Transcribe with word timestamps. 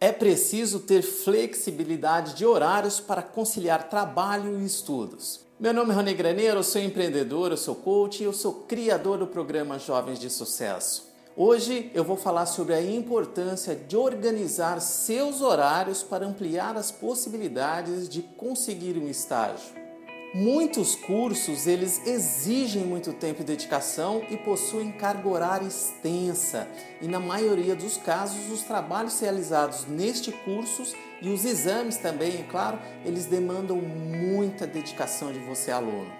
É 0.00 0.12
preciso 0.12 0.78
ter 0.78 1.02
flexibilidade 1.02 2.34
de 2.34 2.46
horários 2.46 3.00
para 3.00 3.20
conciliar 3.20 3.88
trabalho 3.88 4.60
e 4.60 4.64
estudos. 4.64 5.40
Meu 5.58 5.74
nome 5.74 5.90
é 5.90 5.94
Rony 5.94 6.14
Graneiro, 6.14 6.60
eu 6.60 6.62
sou 6.62 6.80
empreendedor, 6.80 7.50
eu 7.50 7.56
sou 7.56 7.74
coach 7.74 8.20
e 8.20 8.24
eu 8.24 8.32
sou 8.32 8.52
criador 8.68 9.18
do 9.18 9.26
programa 9.26 9.76
Jovens 9.76 10.20
de 10.20 10.30
Sucesso. 10.30 11.08
Hoje 11.36 11.90
eu 11.92 12.04
vou 12.04 12.16
falar 12.16 12.46
sobre 12.46 12.74
a 12.74 12.80
importância 12.82 13.74
de 13.74 13.96
organizar 13.96 14.80
seus 14.80 15.40
horários 15.40 16.00
para 16.04 16.24
ampliar 16.24 16.76
as 16.76 16.92
possibilidades 16.92 18.08
de 18.08 18.22
conseguir 18.22 18.96
um 18.96 19.08
estágio. 19.08 19.87
Muitos 20.34 20.94
cursos 20.94 21.66
eles 21.66 22.06
exigem 22.06 22.84
muito 22.84 23.14
tempo 23.14 23.40
e 23.40 23.44
dedicação 23.44 24.22
e 24.28 24.36
possuem 24.36 24.92
carga 24.92 25.26
horária 25.26 25.66
extensa. 25.66 26.68
E 27.00 27.08
na 27.08 27.18
maioria 27.18 27.74
dos 27.74 27.96
casos, 27.96 28.52
os 28.52 28.62
trabalhos 28.62 29.18
realizados 29.18 29.86
neste 29.86 30.30
curso 30.30 30.94
e 31.22 31.30
os 31.30 31.46
exames 31.46 31.96
também, 31.96 32.40
é 32.40 32.42
claro, 32.42 32.78
eles 33.06 33.24
demandam 33.24 33.78
muita 33.78 34.66
dedicação 34.66 35.32
de 35.32 35.38
você, 35.38 35.70
aluno. 35.70 36.12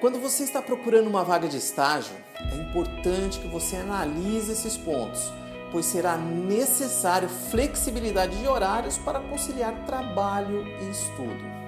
Quando 0.00 0.18
você 0.18 0.42
está 0.42 0.62
procurando 0.62 1.06
uma 1.06 1.22
vaga 1.22 1.46
de 1.46 1.58
estágio, 1.58 2.16
é 2.50 2.56
importante 2.56 3.38
que 3.40 3.46
você 3.46 3.76
analise 3.76 4.52
esses 4.52 4.78
pontos, 4.78 5.20
pois 5.70 5.84
será 5.84 6.16
necessário 6.16 7.28
flexibilidade 7.28 8.38
de 8.38 8.48
horários 8.48 8.96
para 8.96 9.20
conciliar 9.20 9.84
trabalho 9.84 10.66
e 10.66 10.90
estudo. 10.90 11.63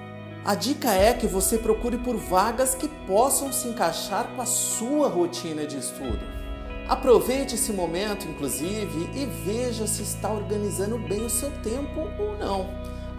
A 0.47 0.55
dica 0.55 0.93
é 0.93 1.13
que 1.13 1.27
você 1.27 1.57
procure 1.57 1.97
por 1.97 2.15
vagas 2.15 2.73
que 2.73 2.87
possam 3.05 3.51
se 3.51 3.67
encaixar 3.67 4.29
com 4.33 4.41
a 4.41 4.45
sua 4.45 5.09
rotina 5.09 5.65
de 5.65 5.77
estudo. 5.77 6.21
Aproveite 6.87 7.55
esse 7.55 7.73
momento, 7.73 8.25
inclusive, 8.25 9.09
e 9.13 9.25
veja 9.25 9.85
se 9.85 10.03
está 10.03 10.31
organizando 10.31 10.97
bem 10.99 11.25
o 11.25 11.29
seu 11.29 11.51
tempo 11.61 11.99
ou 12.17 12.37
não. 12.37 12.69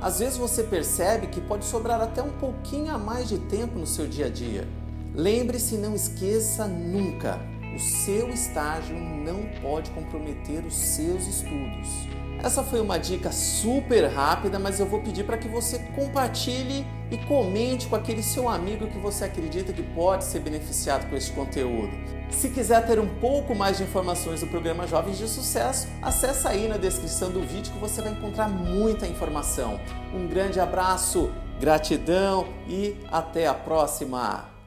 Às 0.00 0.20
vezes 0.20 0.38
você 0.38 0.62
percebe 0.62 1.26
que 1.26 1.38
pode 1.38 1.66
sobrar 1.66 2.00
até 2.00 2.22
um 2.22 2.30
pouquinho 2.30 2.94
a 2.94 2.96
mais 2.96 3.28
de 3.28 3.36
tempo 3.40 3.78
no 3.78 3.86
seu 3.86 4.06
dia 4.06 4.24
a 4.24 4.30
dia. 4.30 4.66
Lembre-se 5.14 5.76
não 5.76 5.94
esqueça 5.94 6.66
nunca: 6.66 7.38
o 7.74 7.78
seu 7.78 8.30
estágio 8.30 8.96
não 8.96 9.42
pode 9.60 9.90
comprometer 9.90 10.64
os 10.64 10.74
seus 10.74 11.26
estudos. 11.26 12.08
Essa 12.42 12.62
foi 12.62 12.80
uma 12.80 12.98
dica 12.98 13.32
super 13.32 14.06
rápida, 14.06 14.58
mas 14.60 14.78
eu 14.78 14.86
vou 14.86 15.00
pedir 15.00 15.24
para 15.24 15.36
que 15.36 15.48
você 15.48 15.80
compartilhe 15.96 16.86
e 17.10 17.16
comente 17.18 17.88
com 17.88 17.96
aquele 17.96 18.22
seu 18.22 18.48
amigo 18.48 18.86
que 18.86 18.98
você 18.98 19.24
acredita 19.24 19.72
que 19.72 19.82
pode 19.82 20.24
ser 20.24 20.38
beneficiado 20.40 21.08
com 21.10 21.16
este 21.16 21.32
conteúdo. 21.32 21.90
Se 22.30 22.50
quiser 22.50 22.86
ter 22.86 23.00
um 23.00 23.08
pouco 23.08 23.56
mais 23.56 23.78
de 23.78 23.82
informações 23.82 24.40
do 24.40 24.46
programa 24.46 24.86
Jovens 24.86 25.18
de 25.18 25.26
Sucesso, 25.26 25.88
acesse 26.00 26.46
aí 26.46 26.68
na 26.68 26.76
descrição 26.76 27.30
do 27.30 27.40
vídeo 27.40 27.72
que 27.72 27.78
você 27.78 28.00
vai 28.00 28.12
encontrar 28.12 28.48
muita 28.48 29.06
informação. 29.06 29.80
Um 30.14 30.28
grande 30.28 30.60
abraço, 30.60 31.32
gratidão 31.58 32.46
e 32.68 32.96
até 33.10 33.48
a 33.48 33.54
próxima! 33.54 34.57